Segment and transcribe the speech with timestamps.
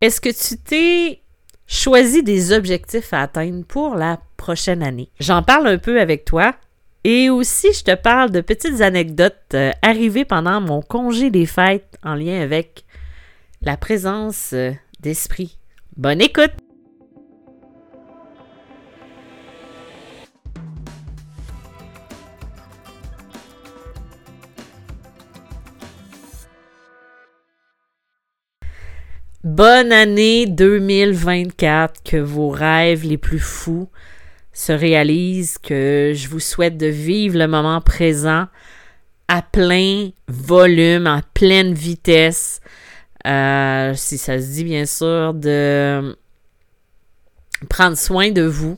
[0.00, 1.22] Est-ce que tu t'es
[1.66, 5.10] choisi des objectifs à atteindre pour la prochaine année?
[5.18, 6.54] J'en parle un peu avec toi.
[7.02, 11.98] Et aussi, je te parle de petites anecdotes euh, arrivées pendant mon congé des fêtes
[12.04, 12.84] en lien avec
[13.62, 15.58] la présence euh, d'esprit.
[15.96, 16.57] Bonne écoute!
[29.44, 33.88] Bonne année 2024, que vos rêves les plus fous
[34.52, 38.48] se réalisent, que je vous souhaite de vivre le moment présent
[39.28, 42.60] à plein volume, en pleine vitesse.
[43.28, 46.16] Euh, si ça se dit bien sûr, de
[47.70, 48.76] prendre soin de vous,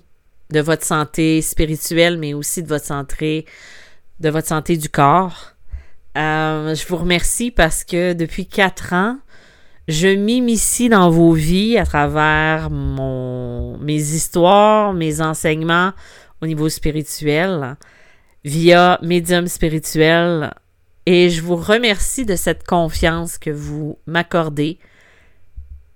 [0.51, 3.47] de votre santé spirituelle, mais aussi de votre santé,
[4.19, 5.55] de votre santé du corps.
[6.19, 9.17] Euh, je vous remercie parce que depuis quatre ans,
[9.91, 15.93] je m'initie dans vos vies à travers mon, mes histoires, mes enseignements
[16.41, 17.77] au niveau spirituel,
[18.45, 20.53] via médium spirituel.
[21.07, 24.79] Et je vous remercie de cette confiance que vous m'accordez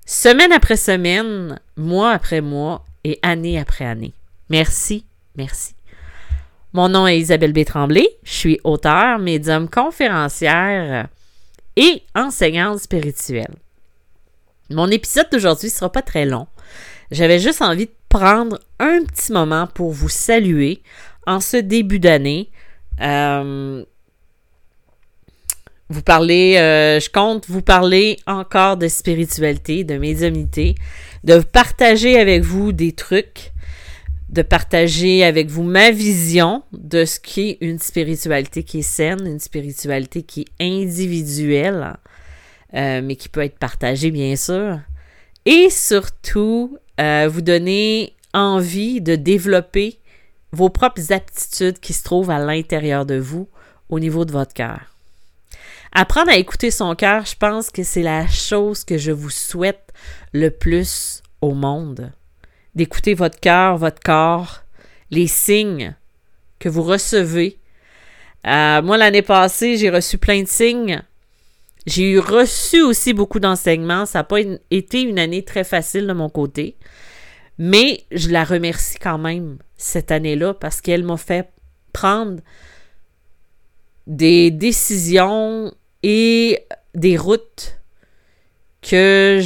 [0.06, 4.12] semaine après semaine, mois après mois et année après année.
[4.50, 5.74] Merci, merci.
[6.72, 7.64] Mon nom est Isabelle B.
[7.64, 8.08] Tremblay.
[8.24, 11.06] Je suis auteure, médium conférencière
[11.76, 13.54] et enseignante spirituelle.
[14.70, 16.46] Mon épisode d'aujourd'hui ne sera pas très long.
[17.10, 20.82] J'avais juste envie de prendre un petit moment pour vous saluer
[21.26, 22.50] en ce début d'année.
[23.00, 23.84] Euh,
[25.90, 30.74] vous parlez, euh, je compte vous parler encore de spiritualité, de médiumnité,
[31.24, 33.52] de partager avec vous des trucs,
[34.30, 39.26] de partager avec vous ma vision de ce qui est une spiritualité qui est saine,
[39.26, 41.96] une spiritualité qui est individuelle.
[42.74, 44.80] Euh, mais qui peut être partagé, bien sûr.
[45.44, 49.98] Et surtout, euh, vous donner envie de développer
[50.52, 53.48] vos propres aptitudes qui se trouvent à l'intérieur de vous
[53.88, 54.80] au niveau de votre cœur.
[55.92, 59.92] Apprendre à écouter son cœur, je pense que c'est la chose que je vous souhaite
[60.32, 62.10] le plus au monde.
[62.74, 64.64] D'écouter votre cœur, votre corps,
[65.10, 65.94] les signes
[66.58, 67.58] que vous recevez.
[68.46, 71.02] Euh, moi, l'année passée, j'ai reçu plein de signes
[71.86, 74.06] j'ai reçu aussi beaucoup d'enseignements.
[74.06, 74.38] Ça n'a pas
[74.70, 76.76] été une année très facile de mon côté.
[77.58, 81.50] Mais je la remercie quand même cette année-là parce qu'elle m'a fait
[81.92, 82.40] prendre
[84.06, 85.72] des décisions
[86.02, 87.78] et des routes
[88.82, 89.38] que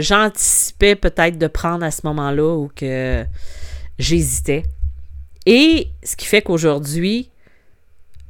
[0.00, 3.24] j'anticipais peut-être de prendre à ce moment-là ou que
[3.98, 4.64] j'hésitais.
[5.46, 7.30] Et ce qui fait qu'aujourd'hui,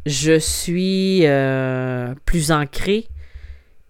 [0.06, 3.08] je suis euh, plus ancrée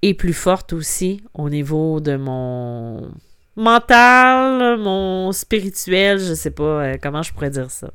[0.02, 3.10] et plus forte aussi au niveau de mon
[3.56, 7.90] mental, mon spirituel, je sais pas euh, comment je pourrais dire ça.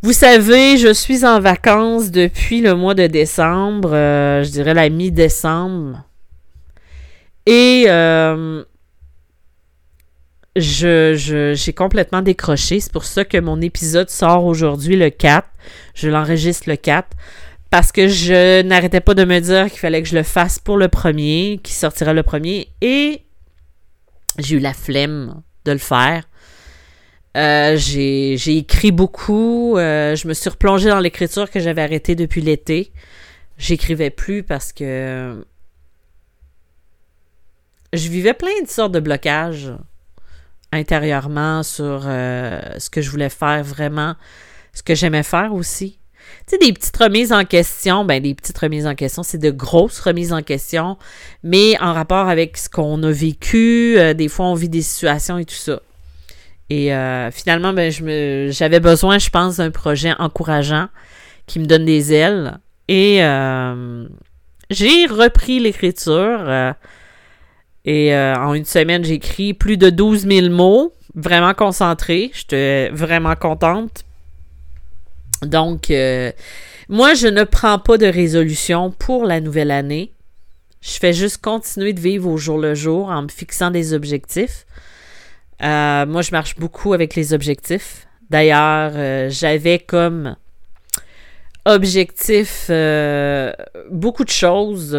[0.00, 4.88] Vous savez, je suis en vacances depuis le mois de décembre, euh, je dirais la
[4.88, 6.04] mi-décembre.
[7.46, 8.62] Et euh,
[10.54, 12.78] je, j'ai complètement décroché.
[12.78, 15.48] C'est pour ça que mon épisode sort aujourd'hui le 4.
[15.94, 17.08] Je l'enregistre le 4
[17.70, 20.76] parce que je n'arrêtais pas de me dire qu'il fallait que je le fasse pour
[20.76, 23.22] le premier, qui sortira le premier, et
[24.38, 26.24] j'ai eu la flemme de le faire.
[27.36, 32.40] Euh, j'ai écrit beaucoup, euh, je me suis replongée dans l'écriture que j'avais arrêtée depuis
[32.40, 32.92] l'été.
[33.58, 35.44] J'écrivais plus parce que
[37.92, 39.72] je vivais plein de sortes de blocages
[40.72, 44.14] intérieurement sur euh, ce que je voulais faire vraiment,
[44.72, 45.98] ce que j'aimais faire aussi.
[46.46, 49.50] Tu sais, des petites remises en question, ben des petites remises en question, c'est de
[49.50, 50.96] grosses remises en question,
[51.42, 55.38] mais en rapport avec ce qu'on a vécu, euh, des fois on vit des situations
[55.38, 55.80] et tout ça.
[56.70, 60.88] Et euh, finalement, ben, je me, j'avais besoin, je pense, d'un projet encourageant
[61.46, 62.58] qui me donne des ailes.
[62.88, 64.06] Et euh,
[64.70, 66.74] j'ai repris l'écriture.
[67.84, 72.30] et en une semaine, j'ai écrit plus de 12 000 mots, vraiment concentré.
[72.34, 74.04] J'étais vraiment contente.
[75.42, 76.32] Donc, euh,
[76.88, 80.12] moi, je ne prends pas de résolution pour la nouvelle année.
[80.80, 84.66] Je fais juste continuer de vivre au jour le jour en me fixant des objectifs.
[85.62, 88.06] Euh, moi, je marche beaucoup avec les objectifs.
[88.30, 90.36] D'ailleurs, euh, j'avais comme
[91.64, 92.70] objectif
[93.90, 94.96] beaucoup de choses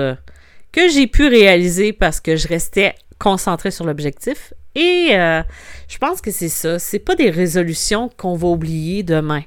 [0.71, 4.53] que j'ai pu réaliser parce que je restais concentrée sur l'objectif.
[4.75, 6.77] Et je pense que c'est ça.
[6.77, 9.41] C'est pas des résolutions qu'on va oublier demain.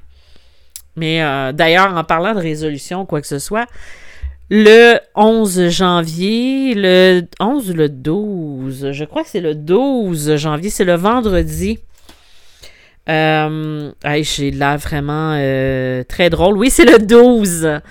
[0.95, 3.67] Mais euh, d'ailleurs, en parlant de résolution, quoi que ce soit,
[4.49, 10.69] le 11 janvier, le 11 ou le 12, je crois que c'est le 12 janvier,
[10.69, 11.79] c'est le vendredi.
[13.09, 13.91] Euh,
[14.21, 16.57] j'ai l'air vraiment euh, très drôle.
[16.57, 17.81] Oui, c'est le 12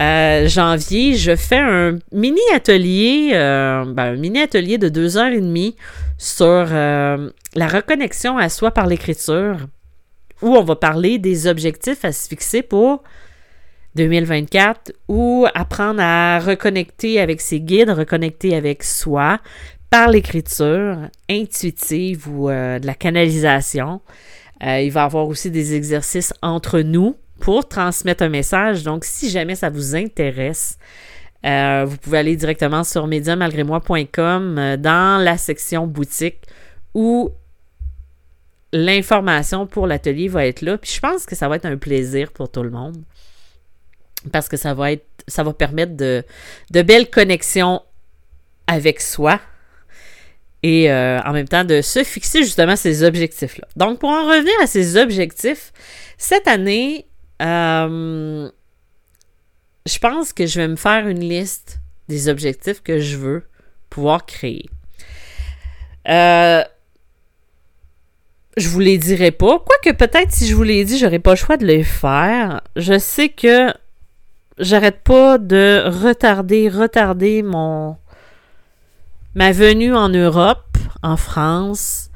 [0.00, 1.14] euh, janvier.
[1.14, 5.76] Je fais un mini atelier, ben, un mini atelier de deux heures et demie
[6.18, 9.56] sur la reconnexion à soi par l'écriture,
[10.42, 13.02] où on va parler des objectifs à se fixer pour
[13.96, 19.40] 2024 ou apprendre à reconnecter avec ses guides, reconnecter avec soi
[19.90, 20.96] par l'écriture
[21.28, 24.00] intuitive ou euh, de la canalisation.
[24.62, 28.84] Euh, il va y avoir aussi des exercices entre nous pour transmettre un message.
[28.84, 30.78] Donc, si jamais ça vous intéresse,
[31.44, 36.42] euh, vous pouvez aller directement sur médiamalgrémoi.com dans la section boutique
[36.94, 37.30] où
[38.72, 40.78] l'information pour l'atelier va être là.
[40.78, 43.02] Puis je pense que ça va être un plaisir pour tout le monde
[44.32, 46.24] parce que ça va être, ça va permettre de,
[46.70, 47.82] de belles connexions
[48.66, 49.40] avec soi
[50.62, 53.66] et euh, en même temps de se fixer justement ces objectifs-là.
[53.76, 55.72] Donc, pour en revenir à ces objectifs,
[56.18, 57.06] cette année,
[57.40, 58.50] euh,
[59.86, 61.78] je pense que je vais me faire une liste
[62.08, 63.44] des objectifs que je veux
[63.88, 64.68] pouvoir créer.
[66.08, 66.62] Euh,
[68.60, 69.58] je vous les dirai pas.
[69.58, 72.60] Quoique peut-être si je vous les dis, j'aurais pas le choix de les faire.
[72.76, 73.72] Je sais que
[74.58, 77.96] j'arrête pas de retarder, retarder mon
[79.34, 82.10] ma venue en Europe, en France.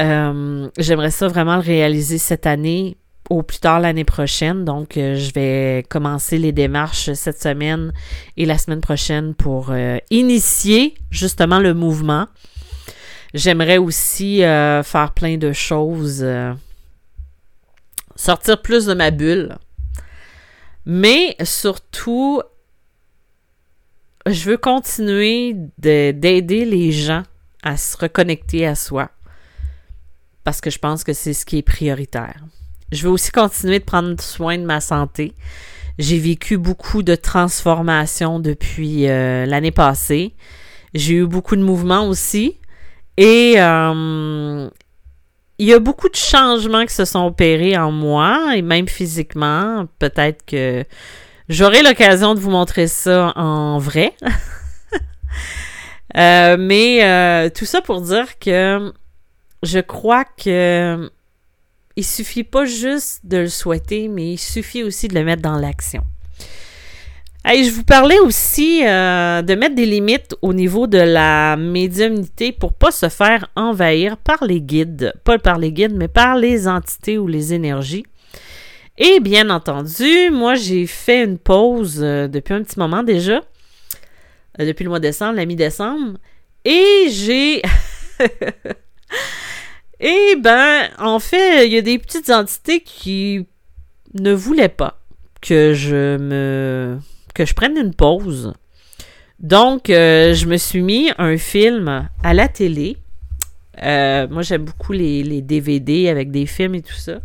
[0.00, 2.96] Euh, j'aimerais ça vraiment le réaliser cette année
[3.30, 4.64] ou plus tard l'année prochaine.
[4.64, 7.92] Donc, euh, je vais commencer les démarches cette semaine
[8.36, 12.26] et la semaine prochaine pour euh, initier justement le mouvement.
[13.34, 16.26] J'aimerais aussi faire plein de choses,
[18.14, 19.56] sortir plus de ma bulle.
[20.86, 22.40] Mais surtout,
[24.26, 27.24] je veux continuer d'aider les gens
[27.62, 29.10] à se reconnecter à soi.
[30.44, 32.44] Parce que je pense que c'est ce qui est prioritaire.
[32.92, 35.34] Je veux aussi continuer de prendre soin de ma santé.
[35.98, 40.34] J'ai vécu beaucoup de transformations depuis euh, l'année passée.
[40.94, 42.60] J'ai eu beaucoup de mouvements aussi.
[43.16, 44.68] Et euh,
[45.58, 49.86] il y a beaucoup de changements qui se sont opérés en moi et même physiquement.
[49.98, 50.84] Peut-être que
[51.48, 54.14] j'aurai l'occasion de vous montrer ça en vrai.
[56.16, 58.90] Euh, mais euh, tout ça pour dire que
[59.62, 61.10] je crois que
[61.96, 65.58] il suffit pas juste de le souhaiter, mais il suffit aussi de le mettre dans
[65.58, 66.04] l'action.
[67.54, 72.72] Je vous parlais aussi euh, de mettre des limites au niveau de la médiumnité pour
[72.72, 77.18] pas se faire envahir par les guides, pas par les guides, mais par les entités
[77.18, 78.04] ou les énergies.
[78.98, 83.42] Et bien entendu, moi j'ai fait une pause euh, depuis un petit moment déjà,
[84.60, 86.18] euh, depuis le mois de décembre, la mi-décembre,
[86.64, 87.62] et j'ai
[90.00, 93.46] Et ben, en fait, il y a des petites entités qui
[94.14, 95.00] ne voulaient pas
[95.40, 96.98] que je me
[97.36, 98.54] que je prenne une pause.
[99.38, 102.96] Donc, euh, je me suis mis un film à la télé.
[103.82, 107.20] Euh, moi, j'aime beaucoup les, DVD avec des films et tout ça.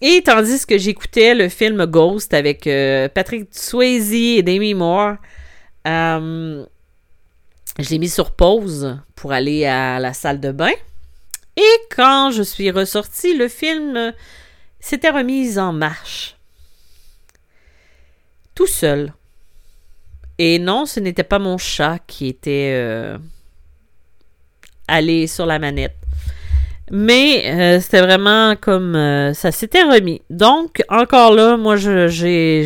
[0.00, 5.16] Et tandis que j'écoutais le film Ghost avec euh, Patrick Swayze et Demi Moore,
[5.84, 6.64] je
[7.90, 10.72] l'ai mis sur pause pour aller à la salle de bain.
[11.56, 14.12] Et quand je suis ressortie, le film
[14.78, 16.31] s'était remis en marche
[18.54, 19.12] tout seul.
[20.38, 23.18] Et non, ce n'était pas mon chat qui était euh,
[24.88, 25.96] allé sur la manette.
[26.90, 30.20] Mais euh, c'était vraiment comme euh, ça s'était remis.
[30.30, 32.64] Donc, encore là, moi, j'ai,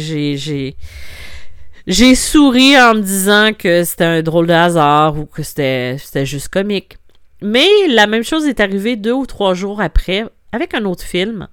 [1.87, 6.27] j'ai, souri en me disant que c'était un drôle de hasard ou que c'était, c'était
[6.27, 6.97] juste comique.
[7.43, 11.49] Mais la même chose est arrivée deux ou trois jours après avec un autre film.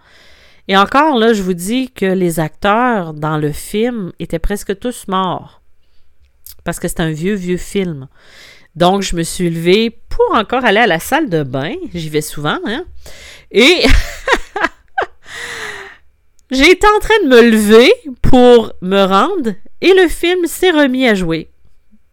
[0.68, 5.08] Et encore là, je vous dis que les acteurs dans le film étaient presque tous
[5.08, 5.62] morts.
[6.64, 8.08] Parce que c'est un vieux, vieux film.
[8.76, 11.74] Donc, je me suis levée pour encore aller à la salle de bain.
[11.94, 12.86] J'y vais souvent, hein.
[13.52, 13.82] Et
[16.52, 17.92] j'ai été en train de me lever
[18.22, 19.52] pour me rendre
[19.82, 21.50] et le film s'est remis à jouer.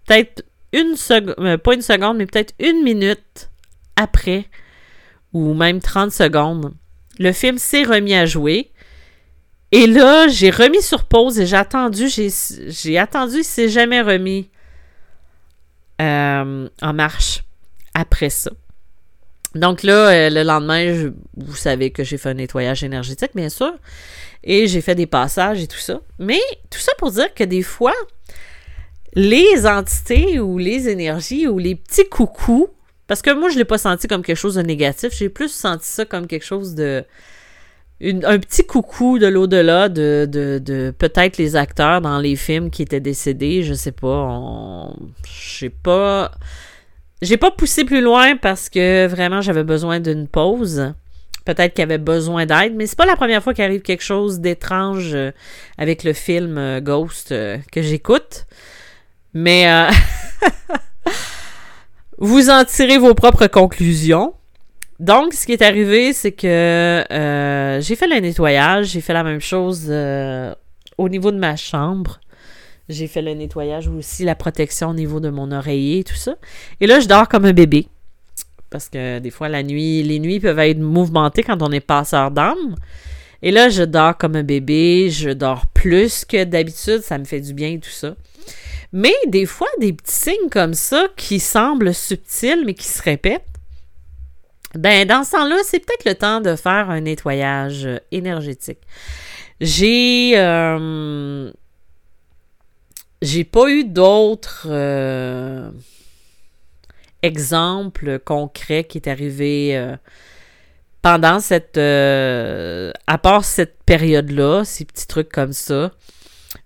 [0.07, 3.51] Peut-être une seconde, euh, pas une seconde, mais peut-être une minute
[3.97, 4.47] après,
[5.33, 6.75] ou même 30 secondes.
[7.21, 8.73] Le film s'est remis à jouer.
[9.71, 14.51] Et là, j'ai remis sur pause et j'ai attendu, j'ai attendu, il s'est jamais remis
[16.01, 17.45] euh, en marche
[17.95, 18.51] après ça.
[19.55, 23.73] Donc là, euh, le lendemain, vous savez que j'ai fait un nettoyage énergétique, bien sûr.
[24.43, 26.01] Et j'ai fait des passages et tout ça.
[26.19, 27.95] Mais tout ça pour dire que des fois,
[29.15, 32.69] les entités ou les énergies ou les petits coucous,
[33.11, 35.49] parce que moi, je ne l'ai pas senti comme quelque chose de négatif, j'ai plus
[35.49, 37.05] senti ça comme quelque chose de.
[38.01, 43.01] un petit coucou de l'au-delà de, de, peut-être les acteurs dans les films qui étaient
[43.01, 44.93] décédés, je sais pas.
[45.27, 46.31] Je sais pas.
[47.21, 50.95] J'ai pas poussé plus loin parce que vraiment j'avais besoin d'une pause.
[51.45, 54.39] Peut-être qu'il avait besoin d'aide, mais c'est pas la première fois qu'il arrive quelque chose
[54.39, 55.33] d'étrange euh,
[55.79, 58.47] avec le film euh, Ghost euh, que j'écoute.
[59.35, 59.67] Mais
[62.21, 64.35] vous en tirez vos propres conclusions.
[64.99, 67.05] Donc, ce qui est arrivé, c'est que
[67.81, 69.91] j'ai fait le nettoyage, j'ai fait la même chose
[70.99, 72.21] au niveau de ma chambre.
[72.89, 76.35] J'ai fait le nettoyage aussi, la protection au niveau de mon oreiller et tout ça.
[76.81, 77.87] Et là, je dors comme un bébé.
[78.69, 82.31] Parce que des fois, la nuit, les nuits peuvent être mouvementées quand on est passeur
[82.31, 82.77] d'âme.
[83.43, 87.41] Et là, je dors comme un bébé, je dors plus que d'habitude, ça me fait
[87.41, 88.15] du bien et tout ça.
[88.93, 93.45] Mais des fois, des petits signes comme ça qui semblent subtils mais qui se répètent,
[94.75, 98.79] ben dans ce temps-là, c'est peut-être le temps de faire un nettoyage énergétique.
[99.61, 101.51] J'ai euh,
[103.23, 105.71] j'ai pas eu d'autres euh,
[107.23, 109.97] exemples concrets qui est arrivé euh,
[111.03, 111.77] pendant cette.
[111.77, 115.93] Euh, à part cette période-là, ces petits trucs comme ça.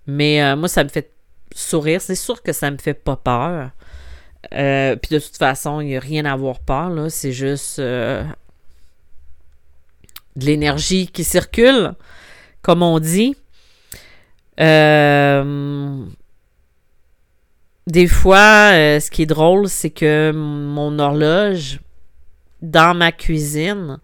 [0.07, 1.11] Mais moi, ça me fait
[1.55, 2.01] sourire.
[2.01, 3.71] C'est sûr que ça me fait pas peur.
[4.51, 7.09] Puis de toute façon, il n'y a rien à avoir peur, là.
[7.09, 8.25] C'est juste de
[10.35, 11.93] l'énergie qui circule,
[12.61, 13.35] comme on dit.
[14.59, 16.05] Euh,
[17.87, 21.79] des fois, euh, ce qui est drôle, c'est que mon horloge
[22.61, 23.99] dans ma cuisine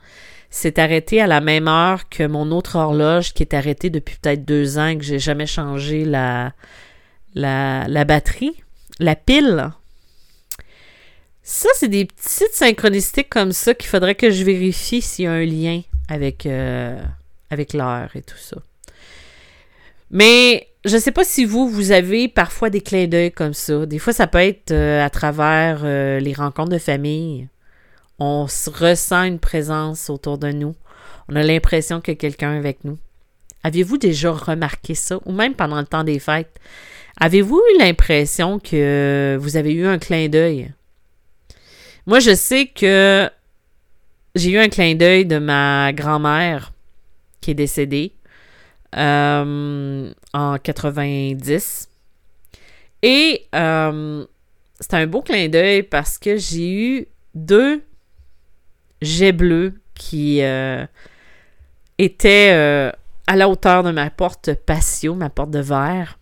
[0.49, 4.43] s'est arrêtée à la même heure que mon autre horloge qui est arrêtée depuis peut-être
[4.43, 6.51] deux ans et que j'ai jamais changé la,
[7.35, 8.55] la, batterie,
[8.99, 9.71] la pile.
[11.43, 15.31] Ça, c'est des petites synchronicités comme ça qu'il faudrait que je vérifie s'il y a
[15.31, 17.01] un lien avec, euh,
[17.73, 18.57] l'heure et tout ça.
[20.11, 23.85] Mais je sais pas si vous, vous avez parfois des clins d'œil comme ça.
[23.85, 27.47] Des fois, ça peut être euh, à travers euh, les rencontres de famille.
[28.19, 30.75] On ressent une présence autour de nous.
[31.29, 32.97] On a l'impression que quelqu'un est avec nous.
[33.63, 35.19] Aviez-vous déjà remarqué ça?
[35.25, 36.59] Ou même pendant le temps des fêtes?
[37.21, 40.73] Avez-vous eu l'impression que vous avez eu un clin d'œil?
[42.05, 43.29] Moi, je sais que
[44.35, 46.73] j'ai eu un clin d'œil de ma grand-mère
[47.39, 48.13] qui est décédée.
[48.97, 51.89] Euh, en 90.
[53.03, 54.25] Et euh,
[54.79, 57.81] c'était un beau clin d'œil parce que j'ai eu deux
[59.01, 60.85] jets bleus qui euh,
[61.97, 62.51] étaient
[63.27, 66.19] à la hauteur de ma porte patio, ma porte de verre.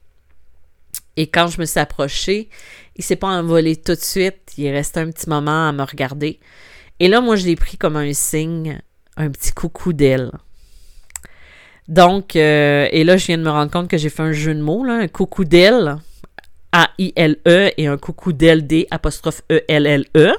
[1.20, 2.48] Et quand je me suis approchée,
[2.96, 4.54] il s'est pas envolé tout de suite.
[4.58, 6.40] Il est resté un petit moment à me regarder.
[7.02, 8.80] Et là, moi, je l'ai pris comme un signe,
[9.18, 10.32] un petit coucou d'elle.
[11.90, 14.56] Donc, euh, et là, je viens de me rendre compte que j'ai fait un jeu
[14.56, 15.98] de mots, là, un coucou d'elle,
[16.72, 20.32] A-I-L-E, et un coucou d'elle, D, apostrophe E-L-L-E.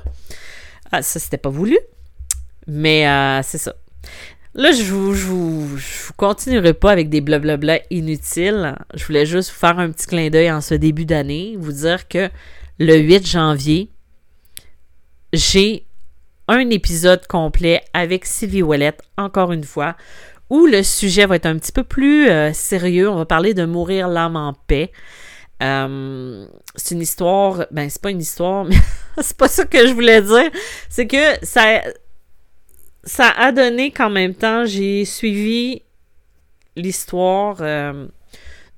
[0.92, 1.78] Ah, ça, c'était pas voulu.
[2.66, 3.74] Mais euh, c'est ça.
[4.54, 5.78] Là, je vous, je, vous,
[6.16, 8.74] continuerai pas avec des blablabla inutiles.
[8.94, 12.08] Je voulais juste vous faire un petit clin d'œil en ce début d'année, vous dire
[12.08, 12.28] que
[12.80, 13.90] le 8 janvier,
[15.32, 15.86] j'ai
[16.48, 19.96] un épisode complet avec Sylvie Ouellette, encore une fois,
[20.48, 23.08] où le sujet va être un petit peu plus euh, sérieux.
[23.08, 24.90] On va parler de mourir l'âme en paix.
[25.62, 28.76] Euh, c'est une histoire, ben c'est pas une histoire, mais
[29.20, 30.50] c'est pas ça que je voulais dire.
[30.88, 31.82] C'est que ça,
[33.04, 35.82] ça a donné qu'en même temps, j'ai suivi
[36.76, 38.06] l'histoire euh,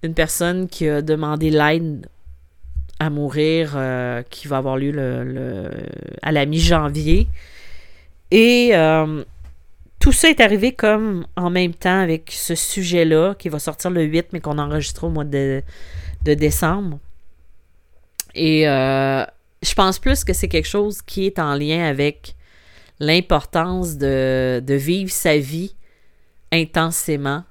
[0.03, 2.09] d'une personne qui a demandé l'aide
[2.99, 3.77] à mourir,
[4.31, 5.71] qui va avoir lieu le,
[6.23, 7.27] à la mi-janvier.
[8.31, 8.73] Et
[10.03, 14.03] tout ça est arrivé comme en même temps avec ce sujet-là qui va sortir le
[14.03, 15.63] 8, mais qu'on enregistre au mois de,
[16.25, 16.99] décembre.
[18.35, 19.25] Et euh,
[19.63, 22.35] je pense plus que c'est quelque chose qui est en lien avec
[23.03, 25.75] l'importance de, de vivre sa vie
[26.53, 27.43] intensément,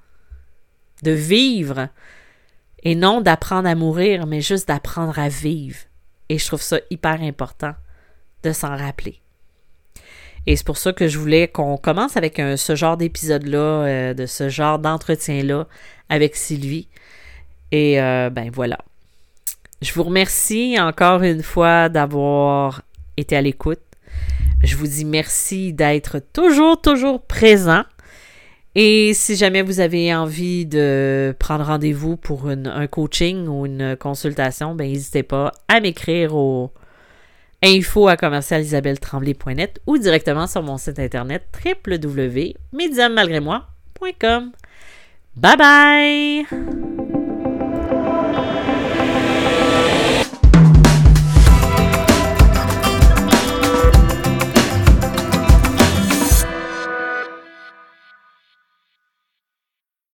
[1.04, 1.90] de vivre
[2.84, 5.78] et non d'apprendre à mourir, mais juste d'apprendre à vivre.
[6.30, 7.74] Et je trouve ça hyper important
[8.44, 9.20] de s'en rappeler.
[10.48, 14.26] Et c'est pour ça que je voulais qu'on commence avec ce genre d'épisode-là, euh, de
[14.26, 15.68] ce genre d'entretien-là
[16.08, 16.88] avec Sylvie.
[17.72, 18.78] Et euh, ben voilà.
[19.82, 22.84] Je vous remercie encore une fois d'avoir
[23.18, 23.82] été à l'écoute.
[24.64, 27.84] Je vous dis merci d'être toujours, toujours présent.
[28.76, 34.76] Et si jamais vous avez envie de prendre rendez-vous pour un coaching ou une consultation,
[34.76, 36.72] ben n'hésitez pas à m'écrire au
[37.64, 44.52] info à commercialisabelletremblay.net ou directement sur mon site internet www.mediummalgrémoi.com.
[45.36, 46.46] Bye bye!